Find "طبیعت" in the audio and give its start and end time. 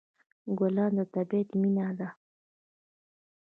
1.13-1.49